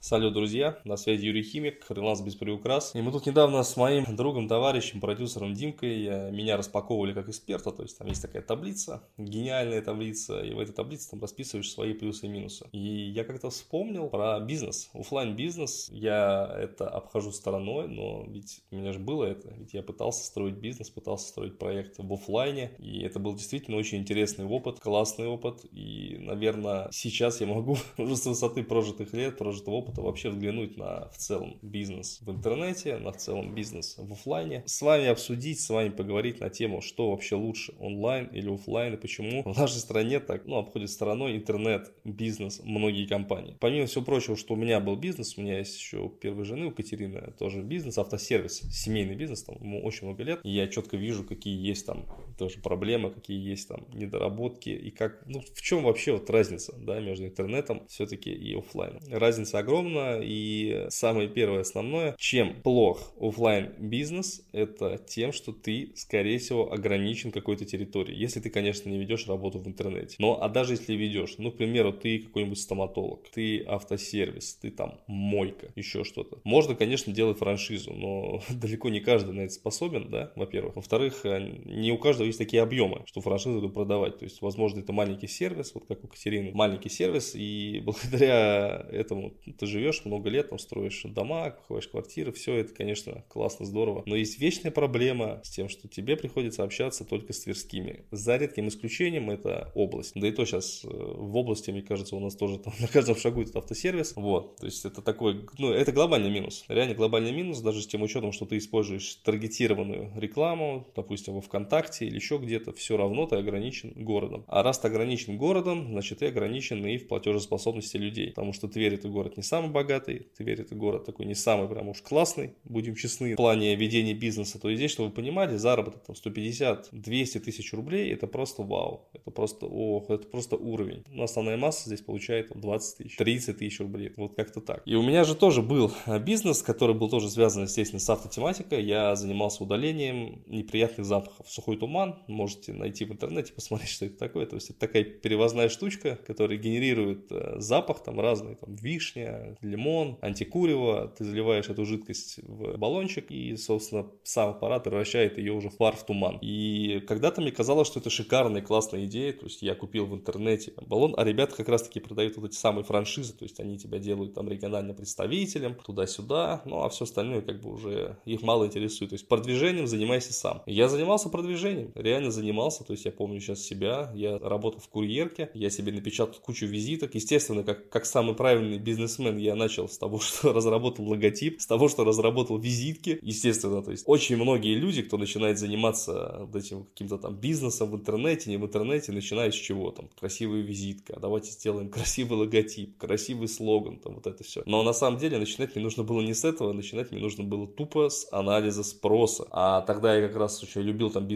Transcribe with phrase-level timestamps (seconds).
[0.00, 0.78] Салют, друзья!
[0.84, 2.94] На связи Юрий Химик, фриланс без приукрас.
[2.94, 7.72] И мы тут недавно с моим другом, товарищем, продюсером Димкой э, меня распаковывали как эксперта.
[7.72, 11.94] То есть там есть такая таблица, гениальная таблица, и в этой таблице там расписываешь свои
[11.94, 12.68] плюсы и минусы.
[12.70, 15.88] И я как-то вспомнил про бизнес, офлайн бизнес.
[15.90, 19.52] Я это обхожу стороной, но ведь у меня же было это.
[19.58, 22.70] Ведь я пытался строить бизнес, пытался строить проект в офлайне.
[22.78, 25.64] И это был действительно очень интересный опыт, классный опыт.
[25.72, 30.76] И, наверное, сейчас я могу уже с высоты прожитых лет, прожитого опыта опыта вообще взглянуть
[30.76, 34.62] на в целом бизнес в интернете, на в целом бизнес в офлайне.
[34.66, 38.96] С вами обсудить, с вами поговорить на тему, что вообще лучше, онлайн или офлайн, и
[38.96, 43.56] почему в нашей стране так, ну, обходит стороной интернет, бизнес, многие компании.
[43.60, 46.66] Помимо всего прочего, что у меня был бизнес, у меня есть еще у первой жены,
[46.66, 50.96] у Катерины тоже бизнес, автосервис, семейный бизнес, там ему очень много лет, и я четко
[50.96, 52.04] вижу, какие есть там
[52.38, 57.00] тоже проблемы, какие есть там недоработки, и как, ну, в чем вообще вот разница, да,
[57.00, 59.02] между интернетом все-таки и офлайном.
[59.10, 66.38] Разница огромно, и самое первое основное, чем плох офлайн бизнес, это тем, что ты, скорее
[66.38, 70.16] всего, ограничен какой-то территорией, если ты, конечно, не ведешь работу в интернете.
[70.18, 75.00] Но, а даже если ведешь, ну, к примеру, ты какой-нибудь стоматолог, ты автосервис, ты там
[75.06, 76.38] мойка, еще что-то.
[76.44, 80.76] Можно, конечно, делать франшизу, но далеко не каждый на это способен, да, во-первых.
[80.76, 84.18] Во-вторых, э, не у каждого есть такие объемы, что франшизу продавать.
[84.18, 89.34] То есть, возможно, это маленький сервис, вот как у Катерины, маленький сервис, и благодаря этому
[89.58, 94.02] ты живешь много лет, там строишь дома, покупаешь квартиры, все это, конечно, классно, здорово.
[94.06, 98.04] Но есть вечная проблема с тем, что тебе приходится общаться только с тверскими.
[98.10, 100.12] За редким исключением это область.
[100.14, 103.16] Да и то сейчас э, в области, мне кажется, у нас тоже там на каждом
[103.16, 104.12] шагу этот автосервис.
[104.16, 106.64] Вот, то есть это такой, ну, это глобальный минус.
[106.68, 112.06] Реально глобальный минус, даже с тем учетом, что ты используешь таргетированную рекламу, допустим, во ВКонтакте
[112.06, 114.44] или еще где-то, все равно ты ограничен городом.
[114.48, 118.28] А раз ты ограничен городом, значит, ты ограничен и в платежеспособности людей.
[118.28, 121.88] Потому что Тверь это город не самый богатый, Тверь это город такой не самый прям
[121.88, 126.04] уж классный, будем честны, в плане ведения бизнеса, то и здесь, чтобы вы понимали, заработок
[126.04, 131.04] там 150-200 тысяч рублей, это просто вау, это просто, ох, это просто уровень.
[131.10, 134.82] Но основная масса здесь получает там, 20 тысяч, 30 тысяч рублей, вот как-то так.
[134.84, 139.14] И у меня же тоже был бизнес, который был тоже связан, естественно, с автотематикой, я
[139.16, 141.46] занимался удалением неприятных запахов.
[141.48, 145.68] Сухой туман, можете найти в интернете, посмотреть, что это такое, то есть это такая перевозная
[145.68, 152.40] штучка, которая генерирует э, запах, там разные, там вишня, лимон, антикурево, ты заливаешь эту жидкость
[152.42, 156.38] в баллончик и, собственно, сам аппарат превращает ее уже в пар в туман.
[156.40, 160.72] И когда-то мне казалось, что это шикарная, классная идея, то есть я купил в интернете
[160.86, 164.34] баллон, а ребята как раз-таки продают вот эти самые франшизы, то есть они тебя делают
[164.34, 169.10] там региональным представителем, туда-сюда, ну а все остальное как бы уже их мало интересует.
[169.10, 170.62] То есть продвижением занимайся сам.
[170.66, 175.50] Я занимался продвижением, реально занимался, то есть я помню сейчас себя, я работал в курьерке,
[175.54, 180.18] я себе напечатал кучу визиток, естественно, как, как самый правильный бизнесмен я начал с того,
[180.20, 185.18] что разработал логотип, с того, что разработал визитки, естественно, то есть очень многие люди, кто
[185.18, 190.08] начинает заниматься этим каким-то там бизнесом в интернете, не в интернете, начинают с чего там,
[190.18, 194.62] красивая визитка, давайте сделаем красивый логотип, красивый слоган, там вот это все.
[194.66, 197.66] Но на самом деле начинать мне нужно было не с этого, начинать мне нужно было
[197.66, 199.46] тупо с анализа спроса.
[199.50, 201.26] А тогда я как раз очень любил там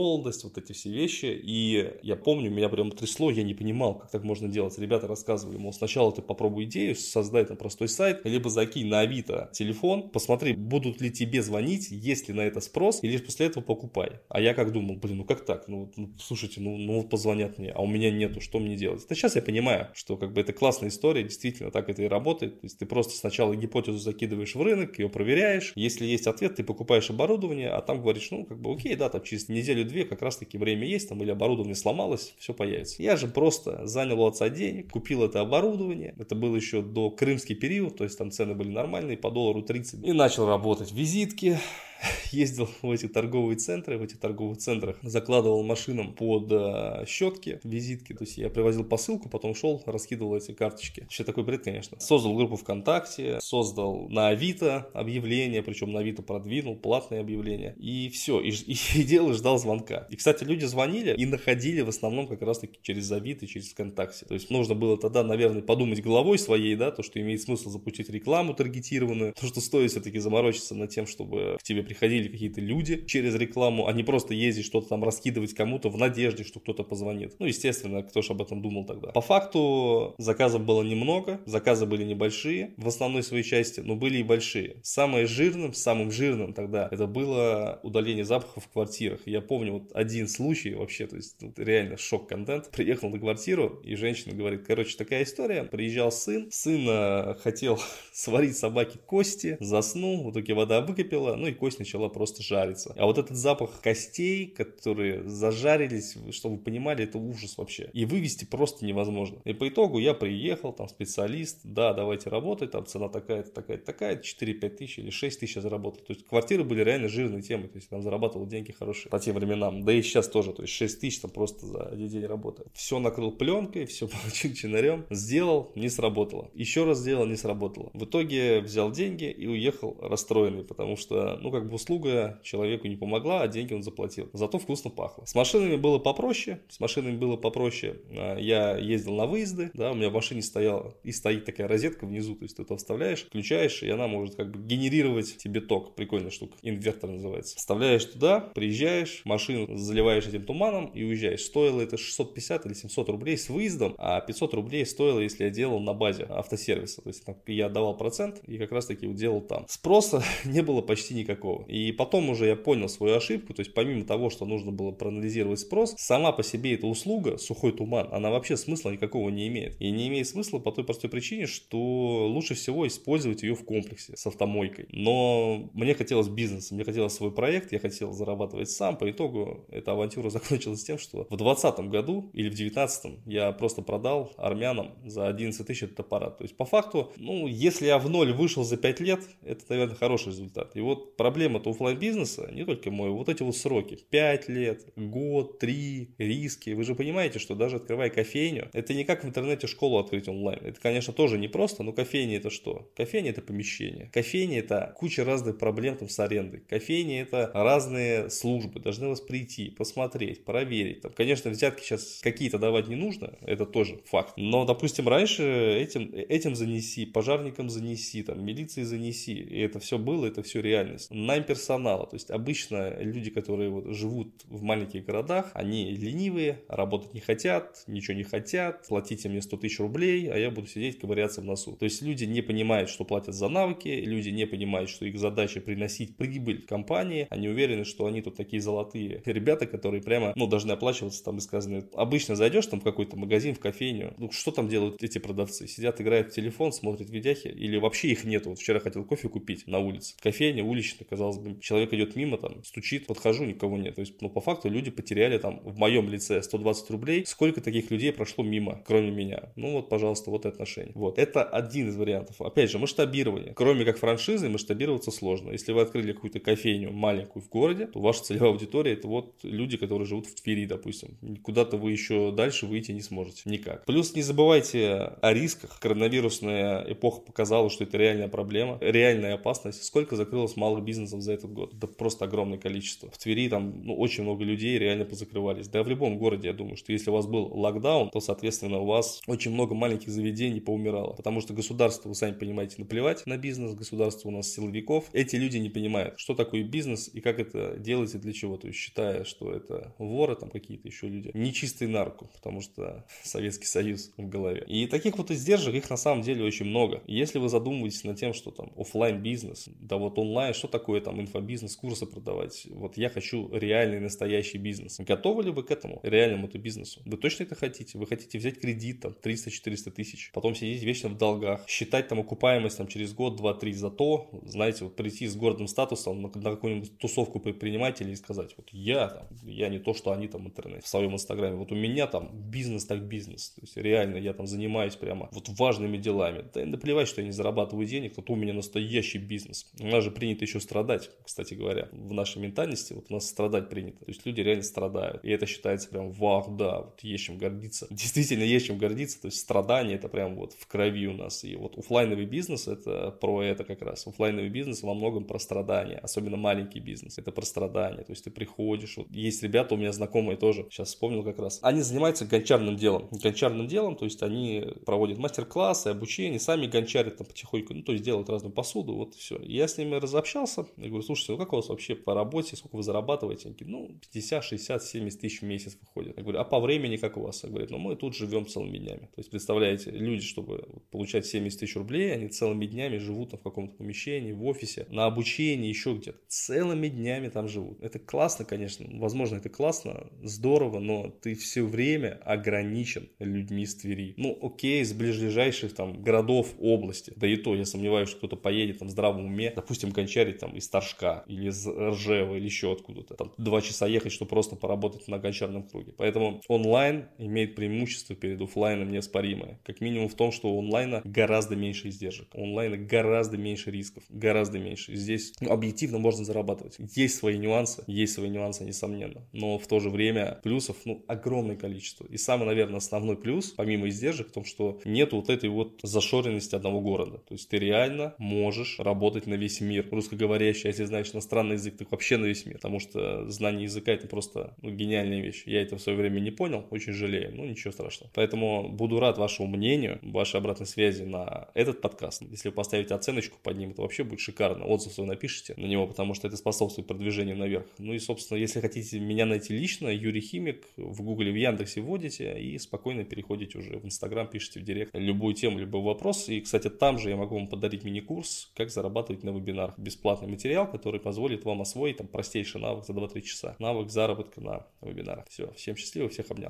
[0.00, 4.10] бизнес-молодость, вот эти все вещи, и я помню, меня прям трясло, я не понимал, как
[4.10, 4.78] так можно делать.
[4.78, 9.50] Ребята рассказывали, мол, сначала ты попробуй идею, создай там простой сайт, либо закинь на Авито
[9.52, 13.62] телефон, посмотри, будут ли тебе звонить, есть ли на это спрос, и лишь после этого
[13.62, 14.20] покупай.
[14.28, 15.68] А я как думал, блин, ну как так?
[15.68, 19.04] Ну, ну слушайте, ну, ну позвонят мне, а у меня нету, что мне делать?
[19.04, 22.60] Это сейчас я понимаю, что как бы это классная история, действительно так это и работает.
[22.60, 26.64] То есть ты просто сначала гипотезу закидываешь в рынок, ее проверяешь, если есть ответ, ты
[26.64, 29.48] покупаешь оборудование, а там говоришь, ну как бы окей, да, там через
[29.90, 33.02] неделю-две как раз таки время есть, там или оборудование сломалось, все появится.
[33.02, 37.54] Я же просто занял у отца денег, купил это оборудование, это было еще до крымский
[37.54, 40.04] период, то есть там цены были нормальные, по доллару 30.
[40.04, 41.58] И начал работать визитки,
[42.32, 48.14] ездил в эти торговые центры, в этих торговых центрах закладывал машинам под э, щетки, визитки,
[48.14, 51.06] то есть я привозил посылку, потом шел, раскидывал эти карточки.
[51.10, 51.98] Еще такой бред, конечно.
[52.00, 58.40] Создал группу ВКонтакте, создал на Авито объявление, причем на Авито продвинул платные объявления, и все,
[58.40, 59.79] и, и и ждал звонка.
[60.10, 64.26] И, кстати, люди звонили и находили в основном как раз-таки через Авито, через ВКонтакте.
[64.26, 68.10] То есть нужно было тогда, наверное, подумать головой своей, да, то, что имеет смысл запустить
[68.10, 73.04] рекламу таргетированную, то, что стоит все-таки заморочиться над тем, чтобы к тебе приходили какие-то люди
[73.06, 77.34] через рекламу, а не просто ездить что-то там раскидывать кому-то в надежде, что кто-то позвонит.
[77.38, 79.08] Ну, естественно, кто же об этом думал тогда.
[79.12, 84.22] По факту заказов было немного, заказы были небольшие в основной своей части, но были и
[84.22, 84.76] большие.
[84.82, 89.20] Самое жирным, самым жирным тогда это было удаление запахов в квартирах.
[89.26, 92.70] Я помню, помню вот один случай вообще, то есть вот, реально шок-контент.
[92.70, 95.64] Приехал на квартиру, и женщина говорит, короче, такая история.
[95.64, 97.78] Приезжал сын, сын э, хотел
[98.12, 102.94] сварить собаке кости, заснул, в итоге вода выкипела, ну и кость начала просто жариться.
[102.96, 107.90] А вот этот запах костей, которые зажарились, чтобы вы понимали, это ужас вообще.
[107.92, 109.40] И вывести просто невозможно.
[109.44, 114.20] И по итогу я приехал, там специалист, да, давайте работать, там цена такая-то, такая-то, такая,
[114.20, 116.02] 4-5 тысяч или 6 тысяч заработал.
[116.04, 119.36] То есть квартиры были реально жирной темой, то есть там зарабатывал деньги хорошие по тем
[119.36, 119.59] временам.
[119.60, 122.64] Да и сейчас тоже, то есть 6 тысяч там просто за один день работы.
[122.74, 126.50] Все накрыл пленкой, все чин чинарем, сделал, не сработало.
[126.54, 127.90] Еще раз сделал, не сработало.
[127.94, 132.96] В итоге взял деньги и уехал расстроенный, потому что, ну, как бы услуга человеку не
[132.96, 134.30] помогла, а деньги он заплатил.
[134.32, 135.24] Зато вкусно пахло.
[135.26, 137.96] С машинами было попроще, с машинами было попроще.
[138.16, 142.06] А, я ездил на выезды, да, у меня в машине стояла и стоит такая розетка
[142.06, 145.94] внизу, то есть ты это вставляешь, включаешь, и она может как бы генерировать тебе ток.
[145.94, 146.56] Прикольная штука.
[146.62, 147.56] Инвертор называется.
[147.56, 151.42] Вставляешь туда, приезжаешь, машину заливаешь этим туманом и уезжаешь.
[151.42, 155.80] Стоило это 650 или 700 рублей с выездом, а 500 рублей стоило, если я делал
[155.80, 157.02] на базе автосервиса.
[157.02, 159.64] То есть я давал процент и как раз таки делал там.
[159.68, 161.64] Спроса не было почти никакого.
[161.66, 163.54] И потом уже я понял свою ошибку.
[163.54, 167.72] То есть помимо того, что нужно было проанализировать спрос, сама по себе эта услуга, сухой
[167.72, 169.80] туман, она вообще смысла никакого не имеет.
[169.80, 174.16] И не имеет смысла по той простой причине, что лучше всего использовать ее в комплексе
[174.16, 174.86] с автомойкой.
[174.90, 178.96] Но мне хотелось бизнеса, мне хотелось свой проект, я хотел зарабатывать сам.
[178.96, 183.82] По итогу эта авантюра закончилась тем, что в 2020 году или в 2019 я просто
[183.82, 186.38] продал армянам за 11 тысяч этот аппарат.
[186.38, 189.96] То есть по факту, ну, если я в ноль вышел за 5 лет, это, наверное,
[189.96, 190.76] хороший результат.
[190.76, 193.98] И вот проблема-то офлайн бизнеса не только мой, вот эти вот сроки.
[194.10, 196.70] 5 лет, год, 3, риски.
[196.70, 200.60] Вы же понимаете, что даже открывая кофейню, это не как в интернете школу открыть онлайн.
[200.62, 202.90] Это, конечно, тоже непросто, но кофейня это что?
[202.96, 204.10] Кофейня это помещение.
[204.12, 206.60] Кофейня это куча разных проблем там с арендой.
[206.60, 208.80] Кофейня это разные службы.
[208.80, 211.02] Должны вас прийти, посмотреть, проверить.
[211.02, 214.34] Там, конечно, взятки сейчас какие-то давать не нужно, это тоже факт.
[214.36, 219.34] Но, допустим, раньше этим, этим занеси, пожарникам занеси, там, милиции занеси.
[219.34, 221.12] И это все было, это все реальность.
[221.12, 222.06] Найм персонала.
[222.06, 227.84] То есть обычно люди, которые вот живут в маленьких городах, они ленивые, работать не хотят,
[227.86, 231.76] ничего не хотят, платите мне 100 тысяч рублей, а я буду сидеть ковыряться в носу.
[231.76, 235.60] То есть люди не понимают, что платят за навыки, люди не понимают, что их задача
[235.60, 240.72] приносить прибыль компании, они уверены, что они тут такие золотые ребята, которые прямо, ну, должны
[240.72, 241.86] оплачиваться там и сказано.
[241.94, 245.66] Обычно зайдешь там в какой-то магазин, в кофейню, ну, что там делают эти продавцы?
[245.66, 248.46] Сидят, играют в телефон, смотрят видяхи, или вообще их нет.
[248.46, 250.14] Вот вчера хотел кофе купить на улице.
[250.20, 253.94] Кофейня уличная, казалось бы, человек идет мимо, там, стучит, подхожу, никого нет.
[253.96, 257.24] То есть, ну, по факту люди потеряли там в моем лице 120 рублей.
[257.26, 259.52] Сколько таких людей прошло мимо, кроме меня?
[259.56, 260.92] Ну, вот, пожалуйста, вот отношение.
[260.94, 262.40] Вот, это один из вариантов.
[262.40, 263.52] Опять же, масштабирование.
[263.54, 265.50] Кроме как франшизы, масштабироваться сложно.
[265.50, 269.76] Если вы открыли какую-то кофейню маленькую в городе, то ваша целевая аудитория это вот люди,
[269.76, 271.16] которые живут в Твери, допустим.
[271.42, 273.42] Куда-то вы еще дальше выйти не сможете.
[273.46, 273.84] Никак.
[273.86, 275.78] Плюс не забывайте о рисках.
[275.80, 279.84] Коронавирусная эпоха показала, что это реальная проблема, реальная опасность.
[279.84, 281.78] Сколько закрылось малых бизнесов за этот год?
[281.78, 283.10] Да просто огромное количество.
[283.10, 285.68] В Твери там ну, очень много людей реально позакрывались.
[285.68, 288.86] Да в любом городе, я думаю, что если у вас был локдаун, то, соответственно, у
[288.86, 291.14] вас очень много маленьких заведений поумирало.
[291.14, 293.74] Потому что государство, вы сами понимаете, наплевать на бизнес.
[293.74, 295.06] Государство у нас силовиков.
[295.12, 298.56] Эти люди не понимают, что такое бизнес и как это делать и для чего.
[298.56, 301.30] То есть считая, что это воры, там какие-то еще люди.
[301.34, 304.64] Нечистый нарко, потому что Советский Союз в голове.
[304.66, 307.02] И таких вот издержек, их на самом деле очень много.
[307.06, 311.20] Если вы задумываетесь над тем, что там офлайн бизнес, да вот онлайн, что такое там
[311.20, 312.66] инфобизнес, курсы продавать.
[312.70, 314.98] Вот я хочу реальный настоящий бизнес.
[314.98, 317.00] Готовы ли вы к этому, реальному эту бизнесу?
[317.04, 317.98] Вы точно это хотите?
[317.98, 322.78] Вы хотите взять кредит там 300-400 тысяч, потом сидеть вечно в долгах, считать там окупаемость
[322.78, 326.98] там через год, два, три, зато, знаете, вот прийти с гордым статусом на, на какую-нибудь
[326.98, 330.84] тусовку предпринимателей и сказать, вот я там, я не то, что они там в интернете,
[330.84, 334.46] в своем инстаграме, вот у меня там бизнес так бизнес, то есть реально я там
[334.46, 338.36] занимаюсь прямо вот важными делами, да и наплевать, что я не зарабатываю денег, вот у
[338.36, 339.70] меня настоящий бизнес.
[339.78, 343.68] У нас же принято еще страдать, кстати говоря, в нашей ментальности, вот у нас страдать
[343.68, 347.38] принято, то есть люди реально страдают, и это считается прям, вау, да, вот есть чем
[347.38, 351.44] гордиться, действительно есть чем гордиться, то есть страдание это прям вот в крови у нас,
[351.44, 355.98] и вот офлайновый бизнес это про это как раз, офлайновый бизнес во многом про страдания,
[355.98, 359.92] особенно маленький бизнес, это про страдания, то есть ты приходишь, вот есть ребята у меня
[359.92, 364.64] знакомые тоже, сейчас вспомнил как раз, они занимаются гончарным делом, гончарным делом, то есть они
[364.86, 369.38] проводят мастер-классы, обучение, сами гончарят там потихоньку, ну то есть делают разную посуду, вот все.
[369.42, 372.76] Я с ними разобщался, я говорю, слушайте, ну как у вас вообще по работе, сколько
[372.76, 373.48] вы зарабатываете?
[373.48, 376.16] Они говорят, ну 50, 60, 70 тысяч в месяц выходит.
[376.16, 377.42] Я говорю, а по времени как у вас?
[377.42, 379.06] Я говорю, ну мы тут живем целыми днями.
[379.14, 383.42] То есть представляете, люди, чтобы получать 70 тысяч рублей, они целыми днями живут там, в
[383.42, 386.18] каком-то помещении, в офисе, на обучении, еще где-то.
[386.28, 387.82] Целыми днями там живут.
[387.82, 393.74] Это классно, конечно конечно, возможно, это классно, здорово, но ты все время ограничен людьми с
[393.74, 394.12] Твери.
[394.18, 397.14] Ну, окей, с ближайших там городов, области.
[397.16, 400.54] Да и то, я сомневаюсь, что кто-то поедет там в здравом уме, допустим, гончарить там
[400.54, 403.14] из Торжка или из Ржева или еще откуда-то.
[403.14, 405.94] Там два часа ехать, чтобы просто поработать на гончарном круге.
[405.96, 409.58] Поэтому онлайн имеет преимущество перед офлайном неоспоримое.
[409.64, 412.28] Как минимум в том, что у онлайна гораздо меньше издержек.
[412.34, 414.02] У онлайна гораздо меньше рисков.
[414.10, 414.94] Гораздо меньше.
[414.94, 416.76] Здесь ну, объективно можно зарабатывать.
[416.94, 419.22] Есть свои нюансы, есть свои нюансы, несомненно.
[419.32, 422.06] Но в то же время плюсов, ну, огромное количество.
[422.06, 426.54] И самый, наверное, основной плюс, помимо издержек, в том, что нет вот этой вот зашоренности
[426.54, 427.18] одного города.
[427.18, 429.86] То есть ты реально можешь работать на весь мир.
[429.90, 432.56] Русскоговорящий, а если знаешь иностранный язык, так вообще на весь мир.
[432.56, 435.44] Потому что знание языка это просто ну, гениальная вещь.
[435.46, 438.10] Я это в свое время не понял, очень жалею, ну ничего страшного.
[438.14, 442.22] Поэтому буду рад вашему мнению, вашей обратной связи на этот подкаст.
[442.30, 444.64] Если вы поставите оценочку под ним, это вообще будет шикарно.
[444.64, 447.66] Отзыв свой напишите на него, потому что это способствует продвижению наверх.
[447.78, 452.40] Ну и, собственно, если хотите меня найти лично, Юрий Химик, в Гугле, в Яндексе вводите
[452.40, 456.28] и спокойно переходите уже в Инстаграм, пишите в Директ любую тему, любой вопрос.
[456.28, 459.78] И, кстати, там же я могу вам подарить мини-курс, как зарабатывать на вебинарах.
[459.78, 463.56] Бесплатный материал, который позволит вам освоить там простейший навык за 2-3 часа.
[463.58, 465.26] Навык заработка на вебинарах.
[465.28, 466.48] Все, всем счастливо, всех обнял.